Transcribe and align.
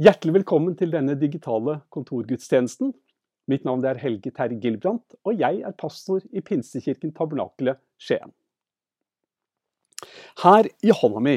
Hjertelig 0.00 0.32
velkommen 0.32 0.72
til 0.80 0.94
denne 0.94 1.12
digitale 1.20 1.74
kontorgudstjenesten. 1.92 2.94
Mitt 3.52 3.66
navn 3.68 3.82
er 3.84 3.98
Helge 4.00 4.30
Terje 4.32 4.56
Gilbrandt, 4.62 5.18
og 5.28 5.36
jeg 5.36 5.58
er 5.60 5.74
pastor 5.76 6.22
i 6.32 6.40
Pinsekirken 6.40 7.12
Tabernakelet 7.12 7.76
Skien. 8.00 8.32
Her 10.40 10.70
i 10.80 10.94
hånda 11.02 11.20
mi 11.26 11.34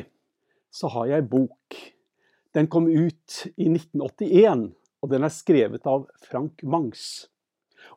så 0.71 0.93
har 0.95 1.11
jeg 1.11 1.27
bok. 1.33 1.75
Den 2.55 2.71
kom 2.71 2.87
ut 2.87 3.41
i 3.51 3.67
1981, 3.67 4.63
og 5.03 5.11
den 5.11 5.27
er 5.27 5.35
skrevet 5.41 5.91
av 5.97 6.07
Frank 6.23 6.63
Mangs. 6.63 7.27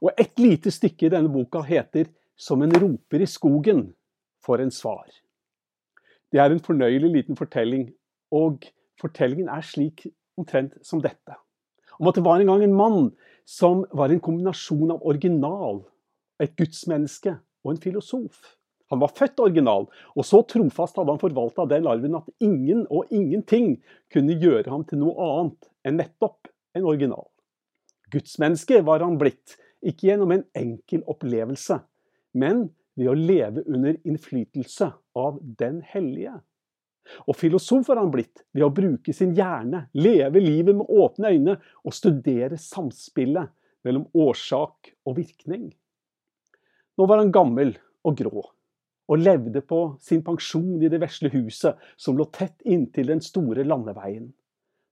Og 0.02 0.10
et 0.18 0.34
lite 0.42 0.74
stykke 0.74 1.06
i 1.06 1.14
denne 1.14 1.30
boka 1.30 1.62
heter 1.62 2.10
'Som 2.34 2.66
en 2.66 2.74
roper 2.74 3.22
i 3.22 3.30
skogen 3.30 3.94
for 4.42 4.58
en 4.58 4.74
svar'. 4.74 5.22
Det 6.32 6.40
er 6.40 6.50
en 6.50 6.58
fornøyelig 6.58 7.12
liten 7.12 7.36
fortelling, 7.36 7.94
og 8.32 8.66
fortellingen 8.98 9.48
er 9.48 9.62
slik 9.62 10.08
omtrent 10.41 10.77
som 10.87 11.03
dette. 11.03 11.37
Om 11.96 12.11
at 12.11 12.18
det 12.18 12.25
var 12.26 12.40
en 12.40 12.50
gang 12.53 12.64
en 12.64 12.77
mann 12.77 13.11
som 13.49 13.85
var 13.96 14.13
en 14.13 14.22
kombinasjon 14.22 14.93
av 14.96 15.04
original, 15.07 15.81
et 16.43 16.53
gudsmenneske 16.58 17.36
og 17.64 17.72
en 17.72 17.82
filosof. 17.82 18.57
Han 18.93 19.00
var 19.03 19.14
født 19.17 19.41
original, 19.43 19.86
og 20.14 20.27
så 20.27 20.43
trofast 20.46 20.99
hadde 20.99 21.14
han 21.14 21.22
forvalta 21.22 21.67
den 21.71 21.89
arven 21.91 22.18
at 22.21 22.29
ingen 22.44 22.85
og 22.86 23.11
ingenting 23.11 23.80
kunne 24.13 24.36
gjøre 24.39 24.71
ham 24.71 24.85
til 24.86 25.00
noe 25.03 25.17
annet 25.27 25.71
enn 25.86 25.99
nettopp 25.99 26.53
en 26.77 26.86
original. 26.86 27.27
Gudsmenneske 28.13 28.85
var 28.86 29.03
han 29.03 29.18
blitt, 29.18 29.57
ikke 29.82 30.11
gjennom 30.11 30.35
en 30.35 30.44
enkel 30.57 31.03
opplevelse, 31.11 31.80
men 32.39 32.69
ved 32.97 33.11
å 33.11 33.16
leve 33.19 33.64
under 33.66 33.98
innflytelse 34.06 34.92
av 35.19 35.41
Den 35.58 35.83
hellige. 35.84 36.39
Og 37.27 37.36
filosof 37.38 37.88
har 37.91 38.00
han 38.00 38.12
blitt 38.12 38.44
ved 38.55 38.66
å 38.66 38.72
bruke 38.74 39.14
sin 39.14 39.34
hjerne, 39.36 39.86
leve 39.94 40.42
livet 40.42 40.77
med 40.77 40.91
åpne 40.91 41.32
øyne 41.34 41.56
og 41.84 41.94
studere 41.94 42.58
samspillet 42.60 43.52
mellom 43.86 44.06
årsak 44.14 44.92
og 45.06 45.18
virkning. 45.18 45.70
Nå 46.96 47.06
var 47.06 47.20
han 47.22 47.32
gammel 47.34 47.74
og 48.06 48.16
grå, 48.18 48.42
og 49.06 49.22
levde 49.22 49.62
på 49.62 49.80
sin 50.02 50.24
pensjon 50.26 50.82
i 50.82 50.90
det 50.90 51.00
vesle 51.02 51.30
huset 51.34 51.78
som 52.00 52.16
lå 52.18 52.26
tett 52.34 52.64
inntil 52.64 53.12
den 53.12 53.22
store 53.22 53.66
landeveien. 53.66 54.32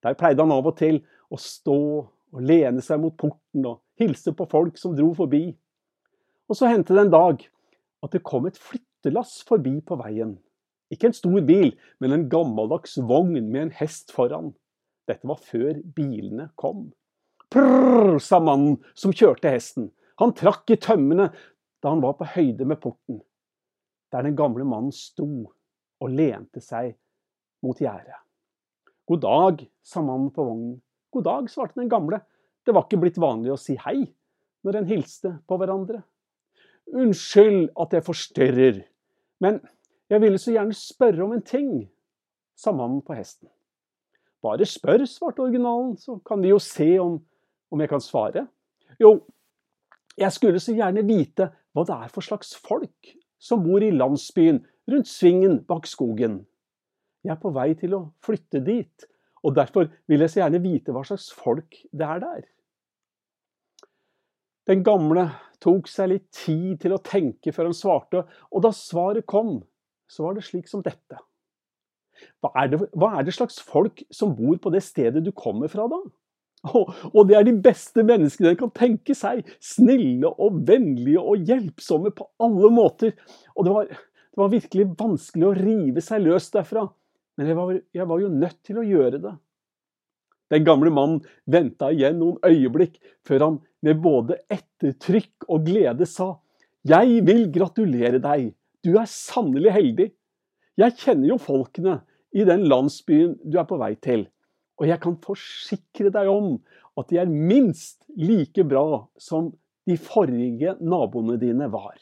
Der 0.04 0.16
pleide 0.20 0.44
han 0.44 0.52
av 0.52 0.68
og 0.68 0.76
til 0.78 1.00
å 1.32 1.40
stå 1.40 1.80
og 2.34 2.42
lene 2.44 2.82
seg 2.84 3.00
mot 3.00 3.16
porten 3.16 3.66
og 3.70 3.80
hilse 4.00 4.34
på 4.36 4.46
folk 4.50 4.78
som 4.78 4.94
dro 4.96 5.12
forbi. 5.16 5.46
Og 6.50 6.58
så 6.58 6.68
hendte 6.68 6.94
det 6.94 7.06
en 7.06 7.14
dag 7.14 7.44
at 8.04 8.12
det 8.12 8.24
kom 8.26 8.46
et 8.46 8.58
flyttelass 8.60 9.38
forbi 9.48 9.78
på 9.86 9.96
veien. 10.02 10.36
Ikke 10.92 11.08
en 11.08 11.16
stor 11.16 11.40
bil, 11.46 11.72
men 12.00 12.12
en 12.12 12.28
gammeldags 12.32 12.98
vogn 13.08 13.38
med 13.38 13.60
en 13.62 13.74
hest 13.78 14.12
foran. 14.14 14.52
Dette 15.08 15.28
var 15.28 15.40
før 15.40 15.80
bilene 15.96 16.50
kom. 16.60 16.88
Prrr, 17.52 18.18
sa 18.22 18.40
mannen 18.42 18.80
som 18.98 19.14
kjørte 19.14 19.52
hesten. 19.52 19.90
Han 20.20 20.34
trakk 20.36 20.70
i 20.70 20.80
tømmene 20.80 21.30
da 21.84 21.92
han 21.92 22.02
var 22.04 22.16
på 22.18 22.28
høyde 22.36 22.66
med 22.68 22.80
porten. 22.82 23.20
Der 24.14 24.24
den 24.24 24.36
gamle 24.38 24.64
mannen 24.68 24.94
sto 24.94 25.28
og 25.44 26.12
lente 26.12 26.62
seg 26.64 26.94
mot 27.64 27.80
gjerdet. 27.80 28.16
God 29.04 29.20
dag, 29.24 29.64
sa 29.84 30.00
mannen 30.00 30.30
på 30.32 30.44
vognen. 30.46 30.78
God 31.12 31.26
dag, 31.28 31.48
svarte 31.52 31.80
den 31.80 31.92
gamle. 31.92 32.22
Det 32.64 32.72
var 32.72 32.86
ikke 32.86 33.02
blitt 33.02 33.20
vanlig 33.20 33.52
å 33.52 33.60
si 33.60 33.76
hei 33.84 34.06
når 34.64 34.80
en 34.80 34.88
hilste 34.88 35.34
på 35.44 35.58
hverandre. 35.60 36.00
Unnskyld 36.94 37.70
at 37.80 37.96
jeg 37.96 38.04
forstyrrer, 38.06 38.80
men 39.44 39.60
jeg 40.10 40.20
ville 40.20 40.38
så 40.40 40.52
gjerne 40.54 40.76
spørre 40.76 41.24
om 41.24 41.32
en 41.36 41.44
ting, 41.44 41.70
sa 42.54 42.72
mannen 42.72 43.02
på 43.04 43.16
hesten. 43.16 43.48
Bare 44.44 44.66
spør, 44.68 45.06
svarte 45.08 45.42
originalen, 45.42 45.94
så 45.96 46.18
kan 46.26 46.42
vi 46.44 46.52
jo 46.52 46.60
se 46.60 46.90
om, 47.00 47.16
om 47.72 47.80
jeg 47.80 47.90
kan 47.90 48.02
svare. 48.04 48.44
Jo, 49.00 49.16
jeg 50.20 50.32
skulle 50.34 50.60
så 50.62 50.74
gjerne 50.76 51.06
vite 51.08 51.48
hva 51.74 51.86
det 51.88 51.96
er 52.04 52.12
for 52.12 52.26
slags 52.26 52.52
folk 52.60 53.14
som 53.40 53.64
bor 53.64 53.82
i 53.82 53.92
landsbyen 53.94 54.60
rundt 54.92 55.08
svingen 55.10 55.58
bak 55.66 55.88
skogen. 55.88 56.42
Jeg 57.24 57.34
er 57.34 57.40
på 57.40 57.52
vei 57.56 57.70
til 57.80 57.96
å 57.96 58.02
flytte 58.24 58.60
dit, 58.64 59.06
og 59.44 59.56
derfor 59.56 59.88
vil 60.08 60.24
jeg 60.24 60.32
så 60.32 60.42
gjerne 60.42 60.60
vite 60.64 60.92
hva 60.92 61.02
slags 61.08 61.30
folk 61.32 61.80
det 61.92 62.06
er 62.06 62.20
der. 62.22 62.42
Den 64.68 64.84
gamle 64.84 65.26
tok 65.60 65.88
seg 65.88 66.12
litt 66.12 66.28
tid 66.36 66.78
til 66.84 66.94
å 66.96 67.02
tenke 67.04 67.52
før 67.52 67.70
han 67.70 67.76
svarte, 67.76 68.24
og 68.52 68.64
da 68.64 68.72
svaret 68.76 69.26
kom, 69.28 69.58
så 70.10 70.26
var 70.26 70.36
det 70.36 70.44
slik 70.46 70.68
som 70.70 70.82
dette. 70.84 71.20
Hva 72.42 72.52
er, 72.60 72.70
det, 72.70 72.80
hva 72.94 73.16
er 73.18 73.26
det 73.26 73.34
slags 73.34 73.58
folk 73.62 74.04
som 74.14 74.34
bor 74.36 74.58
på 74.62 74.70
det 74.74 74.84
stedet 74.86 75.24
du 75.24 75.32
kommer 75.34 75.70
fra, 75.72 75.88
da? 75.90 76.00
Og, 76.64 76.92
og 77.12 77.28
det 77.28 77.36
er 77.36 77.44
de 77.44 77.52
beste 77.60 78.04
menneskene 78.06 78.50
dere 78.50 78.60
kan 78.62 78.72
tenke 78.72 79.16
seg. 79.16 79.44
Snille 79.60 80.30
og 80.30 80.62
vennlige 80.68 81.20
og 81.20 81.44
hjelpsomme 81.44 82.14
på 82.16 82.28
alle 82.40 82.70
måter. 82.72 83.12
Og 83.52 83.66
det 83.66 83.74
var, 83.74 83.90
det 83.90 84.40
var 84.40 84.52
virkelig 84.54 84.86
vanskelig 84.96 85.48
å 85.50 85.56
rive 85.58 86.04
seg 86.04 86.24
løs 86.24 86.48
derfra. 86.54 86.86
Men 87.36 87.50
jeg 87.50 87.58
var, 87.58 87.74
jeg 87.98 88.08
var 88.08 88.22
jo 88.22 88.30
nødt 88.32 88.60
til 88.64 88.80
å 88.80 88.86
gjøre 88.86 89.20
det. 89.26 89.34
Den 90.52 90.64
gamle 90.66 90.92
mannen 90.94 91.20
venta 91.50 91.90
igjen 91.92 92.18
noen 92.20 92.40
øyeblikk 92.46 92.98
før 93.26 93.46
han 93.48 93.60
med 93.84 94.00
både 94.04 94.38
ettertrykk 94.52 95.48
og 95.48 95.64
glede 95.66 96.06
sa 96.08 96.34
Jeg 96.84 97.22
vil 97.24 97.46
gratulere 97.52 98.20
deg. 98.22 98.52
Du 98.84 98.92
er 99.00 99.08
sannelig 99.08 99.72
heldig. 99.72 100.10
Jeg 100.76 100.96
kjenner 101.00 101.30
jo 101.30 101.40
folkene 101.40 102.02
i 102.36 102.44
den 102.44 102.66
landsbyen 102.68 103.36
du 103.40 103.56
er 103.60 103.68
på 103.68 103.78
vei 103.80 103.94
til, 104.02 104.26
og 104.80 104.88
jeg 104.90 105.00
kan 105.00 105.16
forsikre 105.22 106.10
deg 106.12 106.28
om 106.28 106.56
at 106.98 107.08
de 107.08 107.20
er 107.22 107.30
minst 107.30 108.02
like 108.18 108.66
bra 108.68 109.04
som 109.16 109.52
de 109.88 109.96
forrige 110.00 110.74
naboene 110.82 111.38
dine 111.40 111.70
var. 111.72 111.96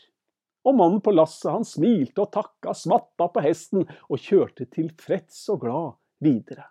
Og 0.66 0.76
mannen 0.78 1.03
på 1.03 1.15
lasset 1.15 1.50
han 1.53 1.66
smilte 1.66 2.25
og 2.25 2.32
takka, 2.34 2.75
smatta 2.75 3.28
på 3.31 3.43
hesten 3.44 3.84
og 3.84 4.22
kjørte 4.22 4.66
tilfreds 4.70 5.44
og 5.54 5.62
glad 5.64 5.97
videre. 6.22 6.69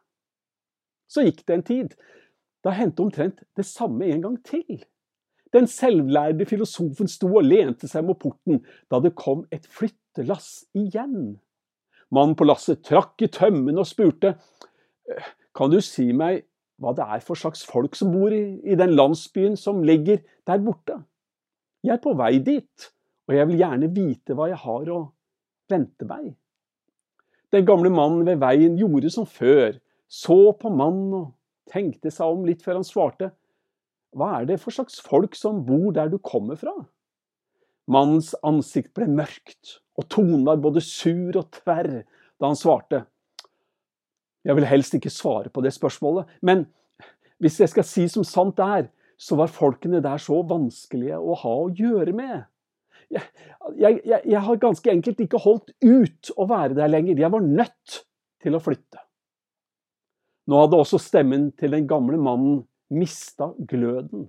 Så 1.11 1.25
gikk 1.27 1.43
det 1.45 1.57
en 1.57 1.67
tid. 1.67 1.95
Da 2.63 2.71
hendte 2.75 3.03
omtrent 3.03 3.43
det 3.57 3.67
samme 3.67 4.07
en 4.07 4.23
gang 4.23 4.37
til. 4.47 4.83
Den 5.51 5.67
selvlærde 5.67 6.47
filosofen 6.47 7.09
sto 7.11 7.27
og 7.33 7.43
lente 7.43 7.89
seg 7.91 8.05
mot 8.07 8.19
porten 8.19 8.61
da 8.91 9.01
det 9.03 9.11
kom 9.19 9.43
et 9.51 9.67
flyttelass 10.11 10.65
igjen. 10.73 11.39
Mannen 12.11 12.35
på 12.35 12.45
lasset 12.45 12.83
trakk 12.83 13.21
i 13.21 13.29
tømmene 13.31 13.79
og 13.79 13.87
spurte 13.87 14.35
kan 15.55 15.71
du 15.71 15.79
si 15.81 16.11
meg 16.13 16.45
hva 16.81 16.93
det 16.95 17.05
er 17.05 17.21
for 17.21 17.35
slags 17.35 17.63
folk 17.63 17.95
som 17.95 18.11
bor 18.11 18.31
i, 18.31 18.59
i 18.63 18.75
den 18.75 18.95
landsbyen 18.95 19.55
som 19.57 19.83
ligger 19.83 20.21
der 20.47 20.59
borte? 20.59 21.01
Jeg 21.83 21.95
er 21.95 22.01
på 22.01 22.13
vei 22.17 22.39
dit, 22.39 22.87
og 23.27 23.35
jeg 23.35 23.47
vil 23.47 23.61
gjerne 23.61 23.91
vite 23.93 24.35
hva 24.35 24.49
jeg 24.49 24.59
har 24.63 24.89
å 24.89 25.01
vente 25.69 26.07
meg. 26.07 26.33
Den 27.51 27.67
gamle 27.67 27.91
mannen 27.91 28.25
ved 28.25 28.39
veien 28.41 28.79
gjorde 28.79 29.11
som 29.11 29.27
før, 29.27 29.77
så 30.07 30.53
på 30.57 30.71
mannen 30.71 31.13
og 31.15 31.29
tenkte 31.71 32.11
seg 32.11 32.33
om 32.33 32.47
litt 32.47 32.63
før 32.63 32.79
han 32.79 32.87
svarte. 32.87 33.31
Hva 34.15 34.39
er 34.39 34.49
det 34.49 34.59
for 34.59 34.73
slags 34.75 34.99
folk 35.03 35.37
som 35.37 35.63
bor 35.67 35.91
der 35.95 36.09
du 36.11 36.17
kommer 36.19 36.57
fra? 36.59 36.73
Mannens 37.91 38.31
ansikt 38.45 38.93
ble 38.95 39.07
mørkt, 39.09 39.81
og 40.01 40.09
tonen 40.09 40.43
var 40.47 40.61
både 40.61 40.83
sur 40.83 41.37
og 41.37 41.49
tverr 41.61 42.01
da 42.01 42.49
han 42.49 42.57
svarte. 42.57 43.03
Jeg 44.41 44.57
vil 44.57 44.65
helst 44.65 44.95
ikke 44.97 45.13
svare 45.13 45.51
på 45.53 45.61
det 45.61 45.73
spørsmålet, 45.75 46.29
men 46.41 46.65
hvis 47.41 47.59
jeg 47.61 47.71
skal 47.71 47.85
si 47.85 48.07
som 48.09 48.25
sant 48.25 48.59
er, 48.61 48.89
så 49.21 49.37
var 49.37 49.53
folkene 49.53 50.01
der 50.01 50.21
så 50.21 50.39
vanskelige 50.49 51.19
å 51.21 51.35
ha 51.43 51.53
å 51.63 51.69
gjøre 51.77 52.13
med. 52.17 52.47
Jeg, 53.11 53.21
jeg, 53.77 54.01
jeg, 54.07 54.41
har 54.41 54.61
ganske 54.61 54.89
enkelt 54.89 55.19
ikke 55.21 55.41
holdt 55.43 55.73
ut 55.83 56.31
å 56.39 56.47
være 56.49 56.77
der 56.77 56.89
lenger. 56.89 57.19
Jeg 57.19 57.33
var 57.33 57.43
nødt 57.45 57.97
til 58.41 58.57
å 58.57 58.61
flytte. 58.63 59.01
Nå 60.49 60.61
hadde 60.63 60.79
også 60.79 60.99
stemmen 61.01 61.49
til 61.59 61.75
den 61.75 61.85
gamle 61.89 62.17
mannen 62.21 62.63
mista 62.93 63.51
gløden. 63.69 64.25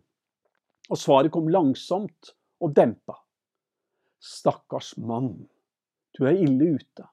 Og 0.91 1.01
svaret 1.01 1.33
kom 1.33 1.49
langsomt 1.53 2.35
og 2.63 2.75
dempa. 2.77 3.17
Stakkars 4.23 4.93
mann, 5.03 5.33
du 6.17 6.25
er 6.29 6.39
ille 6.39 6.77
ute. 6.79 7.09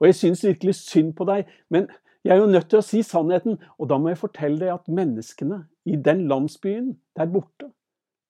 Og 0.00 0.08
jeg 0.08 0.18
syns 0.18 0.44
virkelig 0.44 0.76
synd 0.80 1.14
på 1.18 1.26
deg, 1.28 1.48
men 1.70 1.88
jeg 2.24 2.36
er 2.36 2.40
jo 2.40 2.50
nødt 2.50 2.70
til 2.72 2.80
å 2.80 2.84
si 2.84 3.02
sannheten, 3.04 3.58
og 3.78 3.88
da 3.90 3.98
må 4.00 4.10
jeg 4.10 4.22
fortelle 4.22 4.60
deg 4.62 4.72
at 4.72 4.90
menneskene 4.90 5.64
i 5.84 5.98
den 6.00 6.24
landsbyen 6.30 6.94
der 7.18 7.28
borte 7.30 7.68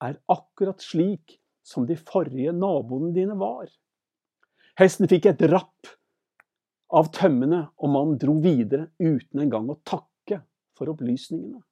er 0.02 0.18
akkurat 0.32 0.82
slik 0.82 1.38
som 1.64 1.86
de 1.88 1.96
forrige 1.96 2.52
naboene 2.52 3.12
dine 3.14 3.36
var. 3.40 3.68
Hesten 4.80 5.08
fikk 5.08 5.30
et 5.30 5.44
rapp 5.52 5.94
av 6.94 7.08
tømmene, 7.14 7.68
og 7.78 7.90
mannen 7.90 8.18
dro 8.20 8.34
videre 8.42 8.88
uten 8.98 9.44
engang 9.46 9.70
å 9.70 9.78
takke 9.86 10.42
for 10.76 10.90
opplysningene. 10.92 11.62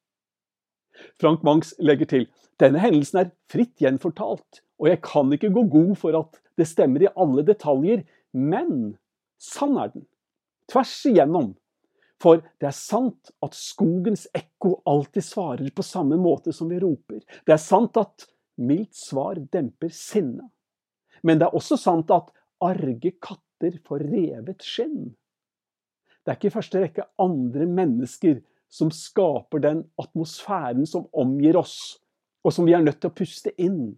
Frank 1.20 1.43
Mangs 1.46 1.72
legger 1.82 2.08
til 2.08 2.26
denne 2.62 2.81
hendelsen 2.82 3.22
er 3.22 3.32
fritt 3.50 3.82
gjenfortalt, 3.82 4.62
og 4.78 4.90
jeg 4.90 5.02
kan 5.05 5.31
ikke 5.34 5.52
gå 5.55 5.66
god 5.72 5.94
for 5.98 6.19
at 6.19 6.38
det 6.58 6.69
stemmer 6.69 7.05
i 7.05 7.12
alle 7.19 7.44
detaljer, 7.46 8.05
men 8.32 8.96
sann 9.40 9.76
er 9.81 9.93
den. 9.94 10.06
Tvers 10.70 10.94
igjennom. 11.11 11.52
For 12.23 12.38
det 12.62 12.69
er 12.70 12.76
sant 12.76 13.32
at 13.43 13.56
skogens 13.58 14.29
ekko 14.37 14.76
alltid 14.87 15.26
svarer 15.26 15.73
på 15.75 15.82
samme 15.82 16.17
måte 16.20 16.55
som 16.55 16.70
vi 16.70 16.79
roper. 16.82 17.19
Det 17.46 17.55
er 17.56 17.62
sant 17.62 17.99
at 17.99 18.29
mildt 18.62 18.94
svar 18.94 19.40
demper 19.52 19.90
sinne. 19.94 20.46
Men 21.23 21.40
det 21.40 21.49
er 21.49 21.58
også 21.58 21.79
sant 21.81 22.12
at 22.14 22.31
arge 22.62 23.14
katter 23.23 23.79
får 23.87 24.06
revet 24.06 24.62
skinn. 24.62 25.12
Det 26.23 26.31
er 26.31 26.38
ikke 26.38 26.52
i 26.52 26.55
første 26.55 26.82
rekke 26.82 27.08
andre 27.23 27.67
mennesker 27.67 28.38
som 28.73 28.93
skaper 28.94 29.62
den 29.62 29.82
atmosfæren 30.00 30.87
som 30.88 31.08
omgir 31.12 31.58
oss, 31.58 31.99
og 32.46 32.55
som 32.55 32.67
vi 32.67 32.75
er 32.76 32.84
nødt 32.84 33.02
til 33.02 33.11
å 33.11 33.17
puste 33.19 33.52
inn. 33.61 33.96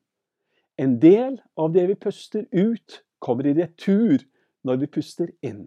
En 0.81 0.97
del 1.01 1.37
av 1.61 1.71
det 1.77 1.85
vi 1.93 1.99
puster 2.01 2.49
ut, 2.51 3.04
kommer 3.25 3.49
i 3.49 3.55
retur 3.56 4.23
når 4.65 4.82
vi 4.82 4.91
puster 4.99 5.32
inn. 5.44 5.67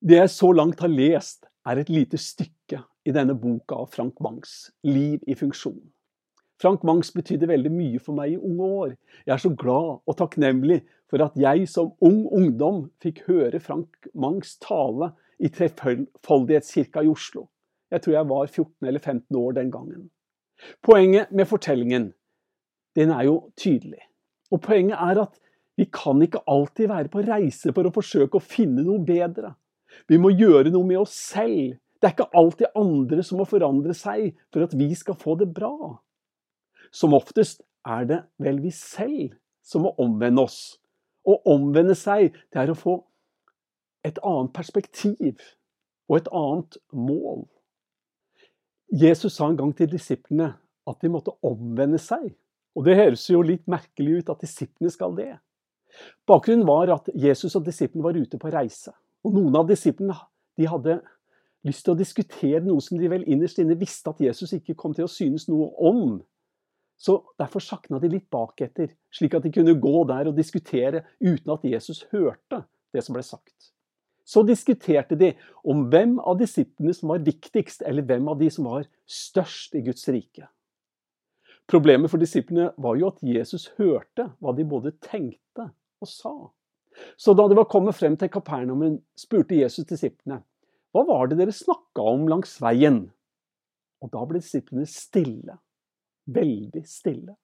Det 0.00 0.16
jeg 0.16 0.32
så 0.32 0.52
langt 0.56 0.80
har 0.80 0.92
lest, 0.92 1.46
er 1.68 1.76
et 1.76 1.90
lite 1.92 2.16
stykke 2.16 2.78
i 3.04 3.12
denne 3.12 3.34
boka 3.36 3.82
av 3.82 3.90
Frank 3.92 4.20
Mangs, 4.24 4.70
'Liv 4.82 5.20
i 5.28 5.34
funksjon'. 5.36 5.90
Frank 6.60 6.82
Mangs 6.84 7.10
betydde 7.12 7.48
veldig 7.48 7.72
mye 7.72 7.98
for 8.00 8.16
meg 8.16 8.34
i 8.34 8.40
unge 8.40 8.64
år. 8.64 8.96
Jeg 9.26 9.32
er 9.32 9.40
så 9.40 9.52
glad 9.56 10.00
og 10.04 10.16
takknemlig 10.16 10.82
for 11.08 11.24
at 11.24 11.36
jeg 11.36 11.68
som 11.68 11.94
ung 12.04 12.26
ungdom 12.28 12.82
fikk 13.00 13.22
høre 13.28 13.60
Frank 13.60 14.08
Mangs 14.14 14.58
tale 14.60 15.12
i 15.40 15.48
Trefoldighetskirka 15.48 17.04
i 17.04 17.08
Oslo. 17.08 17.46
Jeg 17.90 18.02
tror 18.02 18.14
jeg 18.14 18.28
var 18.28 18.46
14 18.46 18.88
eller 18.88 19.00
15 19.00 19.36
år 19.36 19.52
den 19.56 19.70
gangen. 19.72 20.10
Poenget 20.82 21.32
med 21.32 21.48
fortellingen 21.48 22.12
den 22.96 23.10
er 23.10 23.24
jo 23.24 23.52
tydelig. 23.56 24.04
Og 24.50 24.60
poenget 24.60 24.98
er 25.00 25.22
at 25.22 25.40
vi 25.80 25.86
kan 25.88 26.20
ikke 26.20 26.42
alltid 26.50 26.90
være 26.90 27.08
på 27.08 27.22
reise 27.24 27.72
for 27.72 27.88
å 27.88 27.94
forsøke 27.94 28.36
å 28.36 28.44
finne 28.44 28.84
noe 28.84 29.00
bedre. 29.00 29.54
Vi 30.10 30.18
må 30.20 30.28
gjøre 30.34 30.68
noe 30.74 30.84
med 30.84 31.00
oss 31.00 31.14
selv. 31.16 31.78
Det 31.96 32.08
er 32.08 32.12
ikke 32.12 32.26
alltid 32.36 32.76
andre 32.76 33.24
som 33.24 33.40
må 33.40 33.46
forandre 33.48 33.96
seg 33.96 34.34
for 34.52 34.66
at 34.66 34.76
vi 34.76 34.90
skal 34.96 35.16
få 35.16 35.38
det 35.40 35.48
bra. 35.56 35.94
Som 36.92 37.16
oftest 37.16 37.64
er 37.88 38.04
det 38.12 38.20
vel 38.42 38.60
vi 38.60 38.74
selv 38.76 39.32
som 39.64 39.86
må 39.86 39.94
omvende 40.00 40.44
oss. 40.44 40.60
Å 41.24 41.40
omvende 41.48 41.96
seg, 41.96 42.36
det 42.52 42.60
er 42.60 42.72
å 42.72 42.76
få 42.76 42.98
et 44.04 44.20
annet 44.20 44.52
perspektiv 44.56 45.40
og 46.10 46.20
et 46.20 46.32
annet 46.36 46.80
mål. 46.92 47.46
Jesus 49.00 49.36
sa 49.38 49.48
en 49.48 49.56
gang 49.56 49.72
til 49.76 49.88
disiplene 49.88 50.54
at 50.90 51.00
de 51.00 51.12
måtte 51.12 51.36
omvende 51.40 52.00
seg. 52.02 52.34
Og 52.76 52.84
det 52.84 53.00
høres 53.00 53.30
jo 53.32 53.40
litt 53.40 53.64
merkelig 53.70 54.20
ut 54.20 54.34
at 54.34 54.44
disiplene 54.44 54.92
skal 54.92 55.16
det. 55.16 55.38
Bakgrunnen 56.28 56.66
var 56.68 56.92
at 56.94 57.08
Jesus 57.14 57.56
og 57.58 57.64
disiplene 57.66 58.04
var 58.04 58.18
ute 58.18 58.38
på 58.40 58.52
reise. 58.52 58.92
Og 59.24 59.34
noen 59.36 59.56
av 59.60 59.68
disiplene 59.68 60.16
de 60.58 60.68
hadde 60.70 61.00
lyst 61.66 61.84
til 61.84 61.94
å 61.94 61.98
diskutere 61.98 62.62
noe 62.64 62.80
som 62.84 62.98
de 63.00 63.08
vel 63.12 63.26
innerst 63.28 63.60
inne 63.60 63.76
visste 63.80 64.12
at 64.12 64.20
Jesus 64.22 64.54
ikke 64.56 64.76
kom 64.78 64.94
til 64.96 65.06
å 65.06 65.12
synes 65.12 65.48
noe 65.50 65.70
om. 65.76 66.20
Så 67.00 67.18
Derfor 67.40 67.64
sakna 67.64 68.00
de 68.00 68.10
litt 68.12 68.28
baketter, 68.32 68.92
slik 69.12 69.34
at 69.36 69.44
de 69.44 69.52
kunne 69.54 69.78
gå 69.80 70.04
der 70.08 70.28
og 70.28 70.36
diskutere 70.36 71.04
uten 71.20 71.52
at 71.54 71.64
Jesus 71.64 72.04
hørte 72.12 72.64
det 72.92 73.04
som 73.06 73.16
ble 73.16 73.24
sagt. 73.24 73.70
Så 74.24 74.44
diskuterte 74.46 75.16
de 75.18 75.32
om 75.66 75.86
hvem 75.90 76.18
av 76.20 76.38
disiplene 76.38 76.92
som 76.94 77.10
var 77.10 77.24
viktigst, 77.24 77.82
eller 77.88 78.04
hvem 78.06 78.28
av 78.30 78.38
de 78.38 78.50
som 78.52 78.68
var 78.68 78.84
størst 79.08 79.74
i 79.80 79.82
Guds 79.86 80.06
rike. 80.12 80.46
Problemet 81.70 82.10
for 82.12 82.20
disiplene 82.20 82.68
var 82.78 82.98
jo 82.98 83.10
at 83.10 83.20
Jesus 83.24 83.68
hørte 83.78 84.28
hva 84.38 84.54
de 84.54 84.66
både 84.66 84.92
tenkte 85.02 85.70
og 86.00 86.08
sa. 86.08 86.34
Så 87.16 87.34
da 87.38 87.46
de 87.48 87.56
var 87.56 87.68
kommet 87.70 87.96
frem 87.96 88.16
til 88.18 88.30
Kapernaumen, 88.32 88.98
spurte 89.18 89.58
Jesus 89.58 89.86
disiplene 89.88 90.42
hva 90.90 91.04
var 91.06 91.28
det 91.30 91.38
dere 91.38 91.54
snakka 91.54 92.02
om 92.02 92.26
langs 92.26 92.56
veien? 92.62 93.04
Og 94.02 94.10
da 94.10 94.24
ble 94.26 94.40
disiplene 94.42 94.88
stille. 94.90 95.54
Veldig 96.30 96.82
stille. 96.88 97.36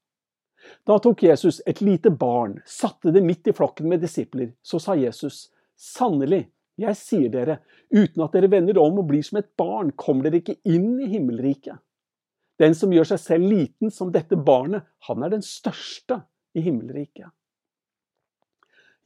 Da 0.89 0.97
tok 1.03 1.23
Jesus 1.23 1.61
et 1.69 1.83
lite 1.85 2.11
barn, 2.11 2.57
satte 2.67 3.13
det 3.15 3.23
midt 3.23 3.47
i 3.47 3.55
flokken 3.55 3.87
med 3.93 4.03
disipler. 4.03 4.51
Så 4.67 4.81
sa 4.83 4.97
Jesus, 4.99 5.53
sannelig, 5.79 6.49
jeg 6.81 6.99
sier 6.99 7.31
dere, 7.31 7.61
uten 7.95 8.25
at 8.25 8.35
dere 8.35 8.51
vender 8.51 8.81
om 8.83 8.99
og 9.03 9.07
blir 9.13 9.23
som 9.25 9.39
et 9.39 9.53
barn, 9.59 9.93
kommer 9.95 10.27
dere 10.27 10.43
ikke 10.43 10.59
inn 10.67 10.97
i 11.05 11.11
himmelriket. 11.13 11.79
Den 12.59 12.75
som 12.75 12.93
gjør 12.93 13.13
seg 13.13 13.21
selv 13.21 13.53
liten 13.53 13.93
som 13.93 14.11
dette 14.13 14.37
barnet, 14.41 14.89
han 15.07 15.23
er 15.23 15.37
den 15.37 15.45
største 15.45 16.23
i 16.57 16.65
himmelriket. 16.65 17.31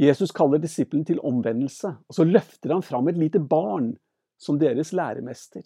Jesus 0.00 0.32
kaller 0.32 0.60
disippelen 0.62 1.04
til 1.04 1.20
omvendelse, 1.26 1.92
og 2.08 2.16
så 2.16 2.24
løfter 2.24 2.72
han 2.72 2.84
fram 2.84 3.10
et 3.10 3.18
lite 3.20 3.40
barn 3.40 3.92
som 4.40 4.56
deres 4.60 4.94
læremester. 4.96 5.64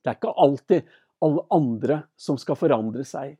Det 0.00 0.08
er 0.08 0.16
ikke 0.16 0.32
alltid 0.40 0.88
alle 1.22 1.44
andre 1.52 2.02
som 2.16 2.38
skal 2.40 2.58
forandre 2.58 3.04
seg. 3.06 3.36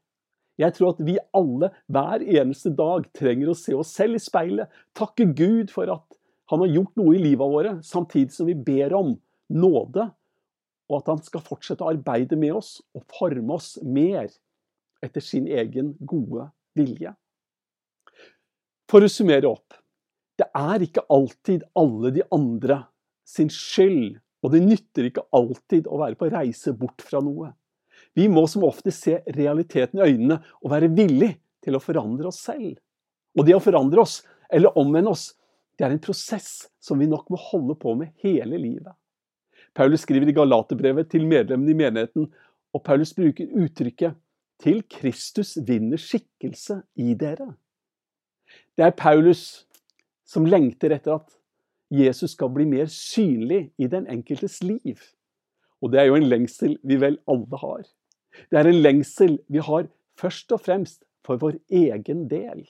Jeg 0.61 0.77
tror 0.77 0.93
at 0.93 1.01
vi 1.03 1.17
alle 1.35 1.73
hver 1.91 2.21
eneste 2.21 2.71
dag 2.77 3.09
trenger 3.17 3.51
å 3.51 3.57
se 3.57 3.73
oss 3.75 3.95
selv 3.97 4.21
i 4.21 4.23
speilet, 4.23 4.69
takke 4.95 5.31
Gud 5.33 5.73
for 5.73 5.89
at 5.91 6.19
han 6.53 6.61
har 6.61 6.75
gjort 6.75 6.99
noe 7.01 7.17
i 7.17 7.23
livet 7.23 7.55
våre, 7.55 7.79
samtidig 7.87 8.37
som 8.37 8.51
vi 8.51 8.59
ber 8.59 8.93
om 8.99 9.15
nåde 9.53 10.11
og 10.93 11.01
at 11.01 11.09
han 11.15 11.23
skal 11.25 11.45
fortsette 11.47 11.85
å 11.85 11.93
arbeide 11.95 12.37
med 12.37 12.53
oss 12.59 12.77
og 12.93 13.07
forme 13.17 13.57
oss 13.57 13.75
mer 13.81 14.29
etter 15.03 15.25
sin 15.25 15.49
egen 15.49 15.95
gode 15.99 16.51
vilje. 16.77 17.15
For 18.93 19.01
å 19.01 19.09
summere 19.09 19.49
opp 19.49 19.79
det 20.37 20.51
er 20.59 20.83
ikke 20.85 21.07
alltid 21.13 21.63
alle 21.81 22.11
de 22.13 22.25
andre 22.35 22.83
sin 23.29 23.49
skyld, 23.53 24.19
og 24.45 24.53
det 24.53 24.61
nytter 24.65 25.07
ikke 25.09 25.25
alltid 25.33 25.87
å 25.89 26.01
være 26.01 26.19
på 26.21 26.29
reise 26.33 26.75
bort 26.77 27.05
fra 27.05 27.23
noe. 27.25 27.55
Vi 28.13 28.27
må 28.29 28.43
som 28.51 28.67
ofte 28.69 28.93
se 28.93 29.21
realiteten 29.33 30.01
i 30.01 30.11
øynene 30.11 30.39
og 30.61 30.73
være 30.75 30.91
villig 30.93 31.31
til 31.65 31.79
å 31.79 31.81
forandre 31.81 32.29
oss 32.29 32.43
selv. 32.45 32.75
Og 33.39 33.49
det 33.49 33.57
å 33.57 33.63
forandre 33.65 34.03
oss, 34.03 34.19
eller 34.53 34.77
omvende 34.77 35.15
oss, 35.15 35.31
det 35.79 35.87
er 35.87 35.95
en 35.95 36.03
prosess 36.03 36.67
som 36.83 37.01
vi 37.01 37.09
nok 37.09 37.33
må 37.33 37.41
holde 37.41 37.79
på 37.81 37.95
med 37.97 38.13
hele 38.25 38.61
livet. 38.61 38.93
Paulus 39.73 40.05
skriver 40.05 40.29
i 40.29 40.37
Galaterbrevet 40.37 41.09
til 41.15 41.25
medlemmene 41.25 41.73
i 41.73 41.81
menigheten, 41.81 42.29
og 42.77 42.85
Paulus 42.85 43.17
bruker 43.17 43.49
uttrykket 43.49 44.21
'til 44.61 44.85
Kristus 44.85 45.57
vinner 45.65 45.97
skikkelse 45.97 46.83
i 47.01 47.15
dere'. 47.17 47.55
Det 48.77 48.87
er 48.87 48.97
Paulus 48.97 49.67
som 50.29 50.47
lengter 50.49 50.95
etter 50.97 51.19
at 51.19 51.35
Jesus 51.93 52.33
skal 52.33 52.53
bli 52.55 52.65
mer 52.69 52.89
synlig 52.89 53.67
i 53.77 53.89
den 53.91 54.07
enkeltes 54.11 54.63
liv. 54.65 55.01
Og 55.83 55.93
det 55.93 56.01
er 56.01 56.09
jo 56.09 56.17
en 56.17 56.29
lengsel 56.31 56.79
vi 56.87 56.97
vel 57.03 57.19
alle 57.29 57.59
har. 57.61 57.83
Det 58.49 58.59
er 58.59 58.71
en 58.71 58.81
lengsel 58.81 59.37
vi 59.53 59.61
har 59.61 59.91
først 60.19 60.55
og 60.57 60.63
fremst 60.65 61.03
for 61.27 61.41
vår 61.43 61.59
egen 61.69 62.25
del. 62.31 62.65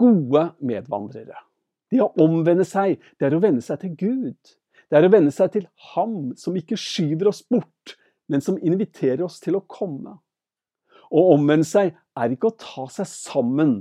Gode 0.00 0.48
medvandrere. 0.64 1.44
Det 1.90 2.00
å 2.02 2.10
omvende 2.22 2.64
seg, 2.66 2.98
det 3.18 3.28
er 3.28 3.36
å 3.36 3.42
vende 3.42 3.62
seg 3.62 3.82
til 3.82 3.94
Gud. 3.98 4.56
Det 4.90 4.98
er 4.98 5.06
å 5.06 5.12
venne 5.12 5.30
seg 5.34 5.52
til 5.54 5.68
Ham 5.92 6.32
som 6.38 6.56
ikke 6.58 6.78
skyver 6.78 7.30
oss 7.30 7.42
bort, 7.46 7.94
men 8.30 8.42
som 8.42 8.58
inviterer 8.58 9.22
oss 9.26 9.38
til 9.42 9.58
å 9.58 9.64
komme. 9.70 10.16
Å 11.10 11.22
omvende 11.34 11.66
seg 11.66 11.92
er 12.18 12.34
ikke 12.34 12.50
å 12.50 12.58
ta 12.58 12.86
seg 12.90 13.08
sammen, 13.10 13.80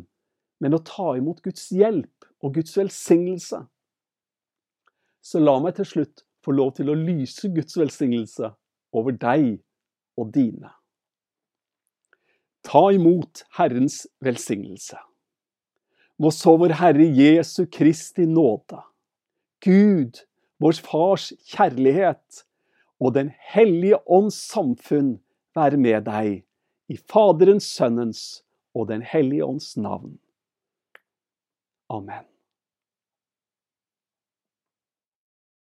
men 0.60 0.76
å 0.76 0.82
ta 0.86 1.14
imot 1.18 1.42
Guds 1.46 1.70
hjelp 1.72 2.28
og 2.44 2.56
Guds 2.58 2.76
velsignelse. 2.78 3.62
Så 5.22 5.42
la 5.44 5.58
meg 5.64 5.78
til 5.78 5.88
slutt 5.88 6.24
få 6.46 6.56
lov 6.56 6.76
til 6.78 6.92
å 6.92 6.98
lyse 6.98 7.52
Guds 7.54 7.78
velsignelse 7.80 8.52
over 8.96 9.16
deg 9.16 9.60
og 10.20 10.32
dine. 10.36 10.72
Ta 12.66 12.90
imot 12.96 13.44
Herrens 13.58 14.04
velsignelse. 14.24 15.00
Må 16.20 16.32
så 16.36 16.58
vår 16.60 16.76
Herre 16.82 17.06
Jesu 17.06 17.64
Kristi 17.72 18.26
nåde, 18.28 18.82
Gud, 19.64 20.20
vår 20.60 20.80
Fars 20.84 21.30
kjærlighet 21.48 22.44
og 23.00 23.14
Den 23.16 23.32
hellige 23.54 24.02
ånds 24.12 24.36
samfunn 24.50 25.22
være 25.56 25.80
med 25.80 26.04
deg, 26.08 26.42
i 26.92 26.98
Faderens, 26.98 27.70
Sønnens 27.72 28.44
og 28.76 28.90
Den 28.90 29.02
hellige 29.02 29.48
ånds 29.48 29.78
navn. 29.78 30.18
Amen. 31.90 32.26